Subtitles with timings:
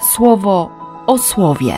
[0.00, 0.70] słowo
[1.06, 1.74] o słowie.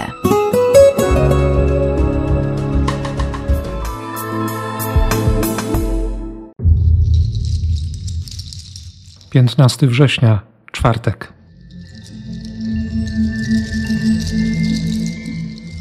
[9.31, 10.41] Piętnasty września,
[10.73, 11.33] czwartek.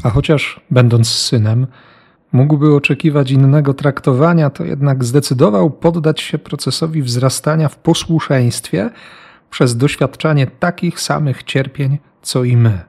[0.02, 1.66] A chociaż, będąc synem,
[2.32, 8.90] mógłby oczekiwać innego traktowania, to jednak zdecydował poddać się procesowi wzrastania w posłuszeństwie
[9.50, 12.80] przez doświadczanie takich samych cierpień, co i my.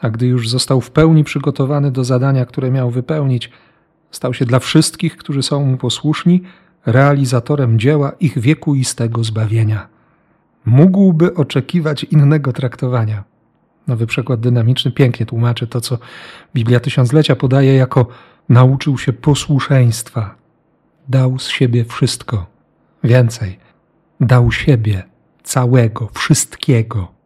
[0.00, 3.50] A gdy już został w pełni przygotowany do zadania, które miał wypełnić,
[4.10, 6.42] stał się dla wszystkich, którzy są mu posłuszni,
[6.86, 9.88] realizatorem dzieła ich wiekuistego zbawienia.
[10.64, 13.24] Mógłby oczekiwać innego traktowania.
[13.86, 15.98] Nowy przekład dynamiczny pięknie tłumaczy to, co
[16.54, 18.06] Biblia Tysiąclecia podaje jako
[18.48, 20.34] nauczył się posłuszeństwa.
[21.08, 22.46] Dał z siebie wszystko.
[23.04, 23.58] Więcej,
[24.20, 25.02] dał siebie
[25.42, 27.21] całego, wszystkiego.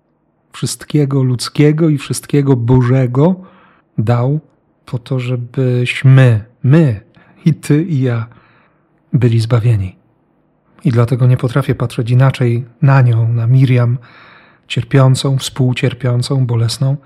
[0.56, 3.34] Wszystkiego ludzkiego i wszystkiego Bożego
[3.98, 4.40] dał
[4.86, 7.00] po to, żebyśmy, my,
[7.44, 8.26] i ty, i ja,
[9.12, 9.96] byli zbawieni.
[10.84, 13.98] I dlatego nie potrafię patrzeć inaczej na nią, na Miriam,
[14.68, 16.96] cierpiącą, współcierpiącą, bolesną,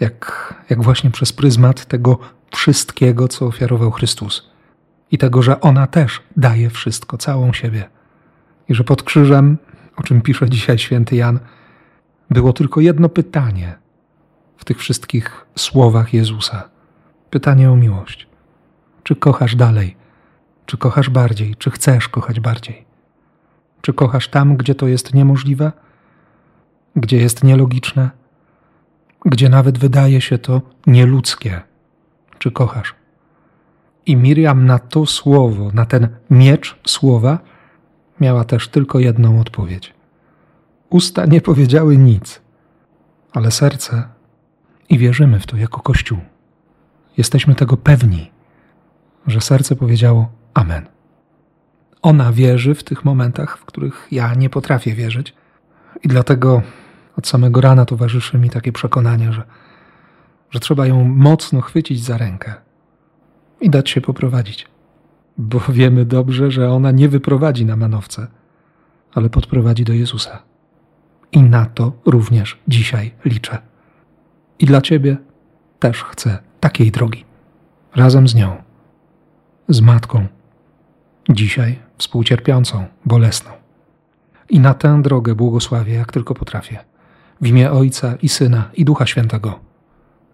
[0.00, 2.18] jak, jak właśnie przez pryzmat tego
[2.50, 4.50] wszystkiego, co ofiarował Chrystus.
[5.10, 7.88] I tego, że ona też daje wszystko, całą siebie.
[8.68, 9.58] I że pod krzyżem,
[9.96, 11.38] o czym pisze dzisiaj święty Jan,
[12.32, 13.74] było tylko jedno pytanie
[14.56, 16.68] w tych wszystkich słowach Jezusa.
[17.30, 18.26] Pytanie o miłość.
[19.02, 19.96] Czy kochasz dalej?
[20.66, 21.56] Czy kochasz bardziej?
[21.56, 22.84] Czy chcesz kochać bardziej?
[23.80, 25.72] Czy kochasz tam, gdzie to jest niemożliwe?
[26.96, 28.10] Gdzie jest nielogiczne?
[29.24, 31.60] Gdzie nawet wydaje się to nieludzkie?
[32.38, 32.94] Czy kochasz?
[34.06, 37.38] I Miriam na to słowo, na ten miecz słowa,
[38.20, 39.94] miała też tylko jedną odpowiedź.
[40.92, 42.40] Usta nie powiedziały nic,
[43.32, 44.04] ale serce
[44.88, 46.18] i wierzymy w to jako Kościół.
[47.16, 48.30] Jesteśmy tego pewni,
[49.26, 50.86] że serce powiedziało Amen.
[52.02, 55.34] Ona wierzy w tych momentach, w których ja nie potrafię wierzyć,
[56.02, 56.62] i dlatego
[57.16, 59.42] od samego rana towarzyszy mi takie przekonanie, że,
[60.50, 62.54] że trzeba ją mocno chwycić za rękę
[63.60, 64.68] i dać się poprowadzić.
[65.38, 68.26] Bo wiemy dobrze, że ona nie wyprowadzi na manowce,
[69.14, 70.51] ale podprowadzi do Jezusa.
[71.32, 73.58] I na to również dzisiaj liczę.
[74.58, 75.16] I dla Ciebie
[75.78, 77.24] też chcę takiej drogi.
[77.96, 78.56] Razem z nią,
[79.68, 80.26] z Matką,
[81.30, 83.50] dzisiaj współcierpiącą, bolesną.
[84.50, 86.78] I na tę drogę błogosławię, jak tylko potrafię.
[87.40, 89.60] W imię Ojca i Syna i Ducha Świętego.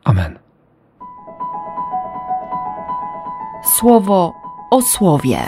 [0.04, 0.38] Amen.
[3.78, 4.34] Słowo
[4.70, 5.38] o słowie.